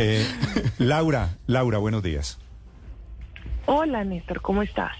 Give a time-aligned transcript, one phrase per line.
[0.00, 0.24] Eh,
[0.78, 2.38] Laura, Laura, buenos días.
[3.66, 4.96] Hola, Néstor, ¿cómo estás?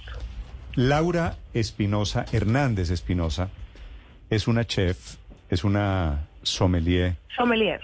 [0.75, 3.49] Laura Espinosa, Hernández Espinosa,
[4.29, 5.19] es una chef,
[5.51, 7.15] es una sommelier.
[7.37, 7.81] Sommelier.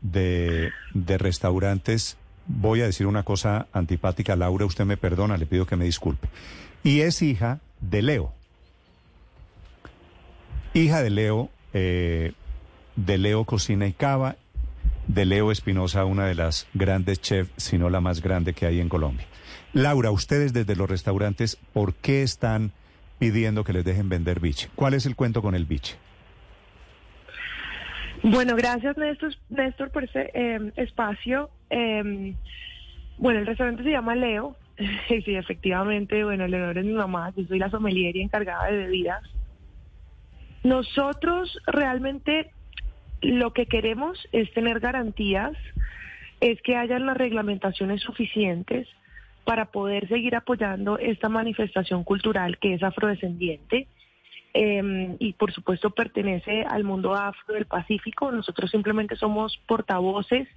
[0.00, 2.16] de, de restaurantes.
[2.48, 6.26] Voy a decir una cosa antipática, Laura, usted me perdona, le pido que me disculpe.
[6.82, 8.32] Y es hija de Leo.
[10.74, 12.32] Hija de Leo, eh,
[12.96, 14.34] de Leo Cocina y Cava,
[15.08, 18.80] de Leo Espinosa, una de las grandes chefs, si no la más grande que hay
[18.80, 19.26] en Colombia.
[19.72, 22.72] Laura, ustedes desde los restaurantes, ¿por qué están
[23.18, 24.68] pidiendo que les dejen vender biche?
[24.74, 25.96] ¿Cuál es el cuento con el biche?
[28.22, 31.50] Bueno, gracias Néstor, Néstor por ese eh, espacio.
[31.70, 32.34] Eh,
[33.16, 34.56] bueno, el restaurante se llama Leo.
[35.08, 37.32] Sí, efectivamente, bueno, el honor es mi mamá.
[37.36, 39.22] Yo soy la sommelier y encargada de bebidas.
[40.62, 42.52] Nosotros realmente
[43.20, 45.52] lo que queremos es tener garantías,
[46.40, 48.86] es que hayan las reglamentaciones suficientes
[49.44, 53.88] para poder seguir apoyando esta manifestación cultural que es afrodescendiente
[54.54, 58.30] eh, y por supuesto pertenece al mundo afro del Pacífico.
[58.30, 60.48] Nosotros simplemente somos portavoces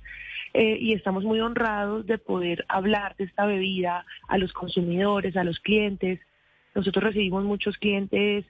[0.53, 5.43] eh, y estamos muy honrados de poder hablar de esta bebida a los consumidores, a
[5.43, 6.19] los clientes.
[6.75, 8.45] Nosotros recibimos muchos clientes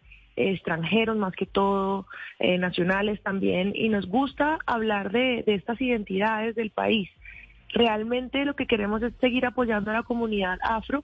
[0.49, 2.07] extranjeros más que todo,
[2.39, 7.09] eh, nacionales también, y nos gusta hablar de, de estas identidades del país.
[7.73, 11.03] Realmente lo que queremos es seguir apoyando a la comunidad afro,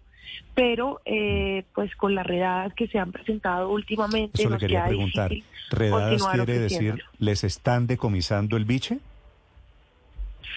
[0.54, 4.42] pero eh, pues con las redadas que se han presentado últimamente.
[4.42, 5.32] Eso le quería queda preguntar.
[5.70, 9.00] ¿Redadas quiere decir, les están decomisando el biche?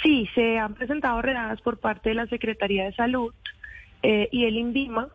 [0.03, 3.33] Sí, se han presentado redadas por parte de la Secretaría de Salud
[4.03, 5.09] eh, y el INVIMA,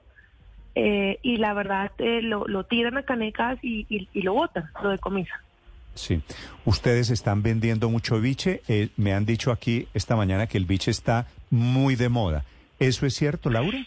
[0.75, 4.69] eh, y la verdad eh, lo, lo tiran a canecas y, y- y lo botan,
[4.83, 5.39] lo decomisan.
[5.93, 6.21] Sí.
[6.65, 8.61] Ustedes están vendiendo mucho biche.
[8.67, 12.43] Eh, me han dicho aquí esta mañana que el biche está muy de moda.
[12.79, 13.77] ¿Eso es cierto, Laura?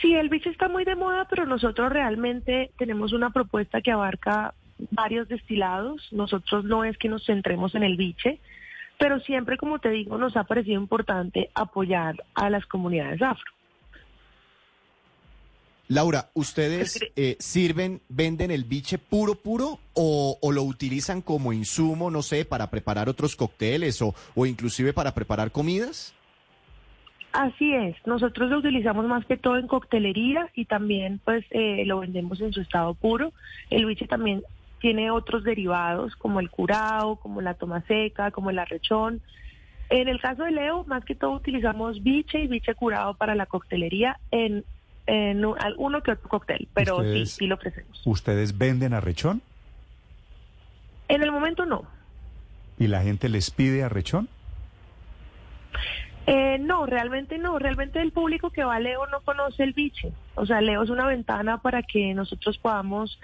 [0.00, 4.54] Sí, el biche está muy de moda, pero nosotros realmente tenemos una propuesta que abarca
[4.90, 6.08] varios destilados.
[6.12, 8.38] Nosotros no es que nos centremos en el biche,
[8.98, 13.52] pero siempre, como te digo, nos ha parecido importante apoyar a las comunidades afro.
[15.90, 22.12] Laura, ¿ustedes eh, sirven, venden el biche puro, puro o, o lo utilizan como insumo,
[22.12, 26.14] no sé, para preparar otros cócteles o, o inclusive para preparar comidas?
[27.32, 31.98] Así es, nosotros lo utilizamos más que todo en coctelería y también pues eh, lo
[31.98, 33.32] vendemos en su estado puro.
[33.68, 34.44] El biche también
[34.78, 39.20] tiene otros derivados como el curao, como la toma seca, como el arrechón.
[39.88, 43.46] En el caso de Leo, más que todo utilizamos biche y biche curado para la
[43.46, 44.64] coctelería en,
[45.06, 48.00] en un- alguno que otro cóctel, pero sí, sí lo ofrecemos.
[48.04, 49.42] ¿Ustedes venden arrechón
[51.08, 51.84] En el momento no.
[52.78, 54.28] y la gente les pide arrechón?
[56.26, 57.58] Eh, no, realmente no.
[57.58, 60.12] Realmente el público que va a Leo no conoce el biche.
[60.34, 63.18] O sea, Leo es una ventana para que nosotros podamos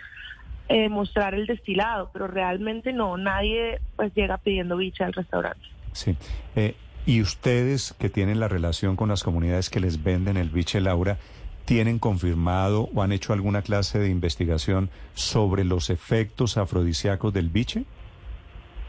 [0.69, 3.17] eh, mostrar el destilado, pero realmente no.
[3.17, 5.65] Nadie pues llega pidiendo biche al restaurante.
[5.93, 6.17] Sí.
[6.57, 10.81] Eh, y ustedes que tienen la relación con las comunidades que les venden el biche,
[10.81, 11.19] Laura,
[11.67, 17.85] ¿tienen confirmado o han hecho alguna clase de investigación sobre los efectos afrodisíacos del biche?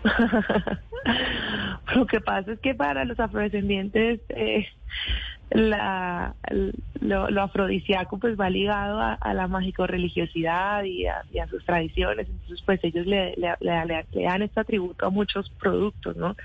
[1.95, 4.67] Lo que pasa es que para los afrodescendientes eh,
[5.49, 6.35] la,
[6.99, 11.63] lo, lo afrodisíaco pues va ligado a, a la mágico-religiosidad y a, y a sus
[11.65, 12.27] tradiciones.
[12.29, 16.35] Entonces pues ellos le, le, le- le- dan este atributo a muchos productos, ¿no?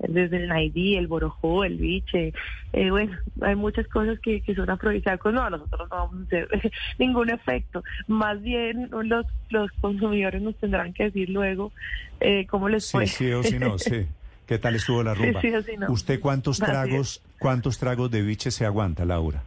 [0.00, 2.34] Desde el naidí, el borojó, el biche.
[2.72, 5.32] eh, bueno, hay muchas cosas que, que son afrodisíacos.
[5.32, 6.48] No, nosotros no vamos a hacer
[6.98, 7.82] ningún efecto.
[8.06, 11.72] Más bien los, los consumidores nos tendrán que decir luego
[12.20, 13.06] eh, cómo les Sí, fue.
[13.06, 14.06] sí o sí no, sí.
[14.46, 15.40] ¿Qué tal estuvo la rumba?
[15.40, 15.90] sí sí no.
[15.90, 19.42] ¿Usted cuántos tragos, cuántos tragos de biche se aguanta, Laura?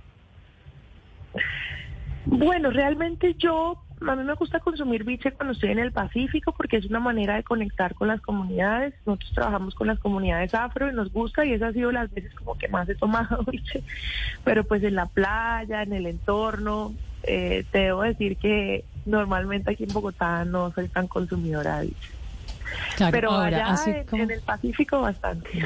[2.26, 6.78] Bueno, realmente yo, a mí me gusta consumir biche cuando estoy en el Pacífico porque
[6.78, 8.94] es una manera de conectar con las comunidades.
[9.06, 12.34] Nosotros trabajamos con las comunidades afro y nos gusta y esas han sido las veces
[12.34, 13.84] como que más he tomado biche.
[14.44, 16.94] Pero pues en la playa, en el entorno,
[17.24, 22.10] eh, te debo decir que normalmente aquí en Bogotá no soy tan consumidora de biche.
[22.96, 25.50] Claro, Pero ahora, allá en, como, en el Pacífico bastante.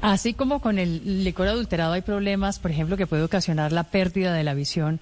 [0.00, 4.32] así como con el licor adulterado hay problemas, por ejemplo, que puede ocasionar la pérdida
[4.34, 5.00] de la visión,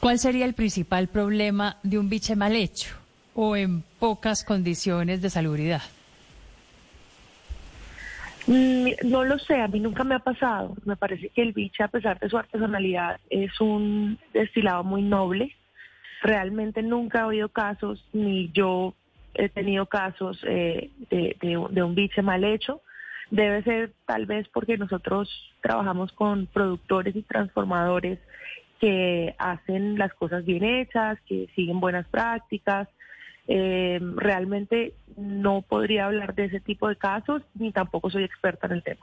[0.00, 2.94] ¿cuál sería el principal problema de un biche mal hecho
[3.34, 5.82] o en pocas condiciones de salubridad?
[8.46, 10.74] Mm, No lo sé, a mí nunca me ha pasado.
[10.84, 15.54] Me parece que el biche, a pesar de su artesanalidad, es un destilado muy noble.
[16.22, 18.94] Realmente nunca he oído casos, ni yo
[19.34, 22.80] he tenido casos eh, de, de un- de un biche mal hecho.
[23.30, 25.28] Debe ser tal vez porque nosotros
[25.60, 28.18] trabajamos con productores y transformadores
[28.80, 32.88] que hacen las cosas bien hechas, que siguen buenas prácticas.
[33.46, 38.72] Eh, realmente no podría hablar de ese tipo de casos, ni tampoco soy experta en
[38.74, 39.00] el tema.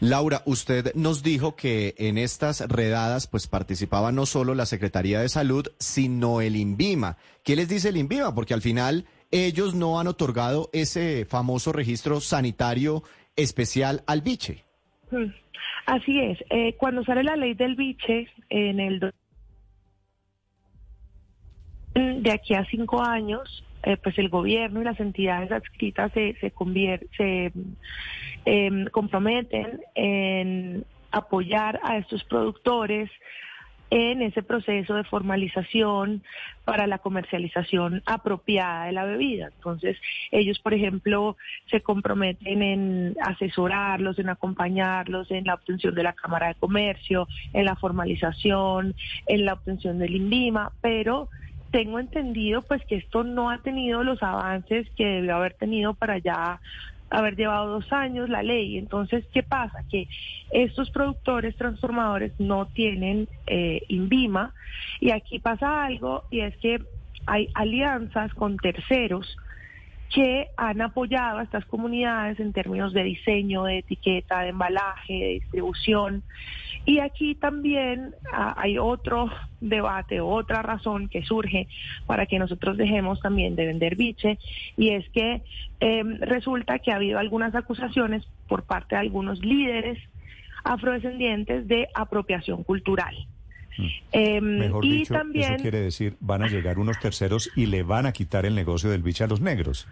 [0.00, 5.28] Laura, usted nos dijo que en estas redadas pues participaba no solo la Secretaría de
[5.28, 7.16] Salud, sino el INVIMA.
[7.42, 8.34] ¿Qué les dice el INVIMA?
[8.34, 13.02] Porque al final ellos no han otorgado ese famoso registro sanitario
[13.36, 14.64] especial al biche.
[15.10, 15.32] Mm,
[15.86, 16.38] así es.
[16.50, 19.12] Eh, cuando sale la ley del biche en el
[21.94, 26.52] de aquí a cinco años, eh, pues el gobierno y las entidades adscritas se, se,
[27.16, 27.52] se
[28.44, 33.10] em, comprometen en apoyar a estos productores
[33.94, 36.22] en ese proceso de formalización
[36.64, 39.50] para la comercialización apropiada de la bebida.
[39.54, 39.98] Entonces,
[40.30, 41.36] ellos, por ejemplo,
[41.70, 47.66] se comprometen en asesorarlos, en acompañarlos en la obtención de la Cámara de Comercio, en
[47.66, 48.94] la formalización,
[49.26, 51.28] en la obtención del INVIMA, pero
[51.70, 56.16] tengo entendido pues que esto no ha tenido los avances que debió haber tenido para
[56.16, 56.62] ya
[57.12, 58.78] haber llevado dos años la ley.
[58.78, 59.84] Entonces, ¿qué pasa?
[59.90, 60.08] Que
[60.50, 64.54] estos productores transformadores no tienen eh, INVIMA
[65.00, 66.82] y aquí pasa algo y es que
[67.26, 69.36] hay alianzas con terceros
[70.12, 75.28] que han apoyado a estas comunidades en términos de diseño, de etiqueta, de embalaje, de
[75.40, 76.22] distribución.
[76.84, 79.30] Y aquí también ah, hay otro
[79.60, 81.66] debate, otra razón que surge
[82.06, 84.38] para que nosotros dejemos también de vender biche,
[84.76, 85.42] y es que
[85.80, 89.98] em, resulta que ha habido algunas acusaciones por parte de algunos líderes
[90.64, 93.14] afrodescendientes de apropiación cultural.
[93.78, 93.86] Mm.
[94.12, 97.82] Em, Mejor y dicho, también, eso quiere decir, van a llegar unos terceros y le
[97.82, 99.88] van a quitar el negocio del biche a los negros.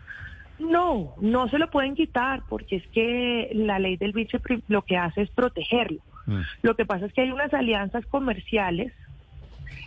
[0.58, 4.38] No, no se lo pueden quitar porque es que la ley del biche
[4.68, 6.00] lo que hace es protegerlo.
[6.26, 6.40] Mm.
[6.62, 8.92] Lo que pasa es que hay unas alianzas comerciales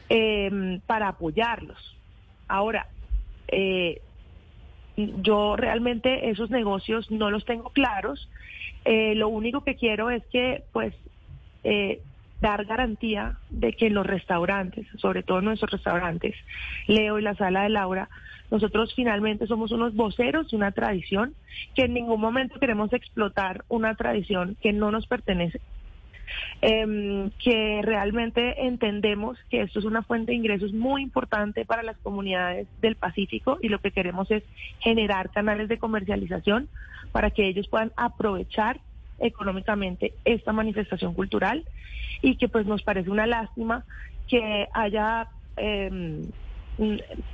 [0.09, 1.95] em, para apoyarlos.
[2.47, 2.87] Ahora,
[3.47, 4.01] eh,
[4.97, 8.29] yo realmente esos negocios no los tengo claros.
[8.85, 10.93] Eh, lo único que quiero es que, pues,
[11.63, 12.01] eh,
[12.43, 16.35] dar garantía de que los restaurantes, sobre todo nuestros restaurantes,
[16.87, 18.09] Leo y la sala de Laura,
[18.51, 21.35] nosotros finalmente somos unos voceros de una tradición
[21.73, 25.61] que en ningún momento queremos explotar una tradición que no nos pertenece.
[26.61, 31.97] Em, que realmente entendemos que esto es una fuente de ingresos muy importante para las
[31.99, 34.43] comunidades del Pacífico y lo que queremos es
[34.79, 36.67] generar canales de comercialización
[37.11, 38.79] para que ellos puedan aprovechar
[39.23, 41.63] económicamente esta manifestación cultural
[42.21, 43.85] y que pues nos parece una lástima
[44.27, 45.27] que haya
[45.57, 46.25] eh,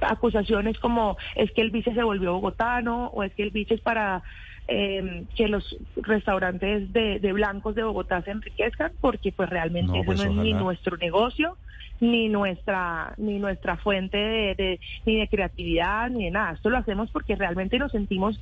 [0.02, 3.82] acusaciones como es que el vice se volvió bogotano o es que el vice es
[3.82, 4.24] para
[4.68, 10.20] eh, que los restaurantes de, blancos de Bogotá se enriquezcan porque pues realmente eso pues,
[10.20, 11.58] no es ni nuestro negocio
[12.02, 16.54] ni nuestra ni nuestra fuente de, ni de creatividad ni de nada.
[16.54, 18.40] Esto lo hacemos porque realmente nos sentimos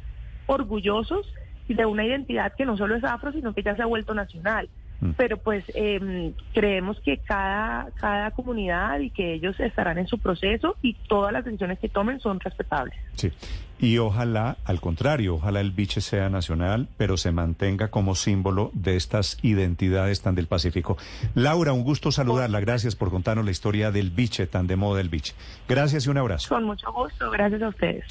[0.48, 1.32] orgullosos
[1.74, 4.70] de una identidad que no solo es afro sino que ya se ha vuelto nacional
[5.00, 5.12] Mm.
[5.12, 10.76] Pero pues em, creemos que cada, cada comunidad y que ellos estarán en su proceso
[10.82, 12.96] y todas las decisiones que tomen son respetables.
[13.14, 13.32] Sí.
[13.80, 18.96] Y ojalá, al contrario, ojalá el biche sea nacional, pero se mantenga como símbolo de
[18.96, 20.98] estas identidades tan del Pacífico.
[21.36, 22.60] Laura, un gusto saludarla.
[22.60, 25.36] Gracias por contarnos la historia del biche, tan de moda el biche.
[25.70, 26.50] Gracias y un abrazo.
[26.50, 27.30] Con mucho gusto.
[27.30, 28.08] Gracias a ustedes.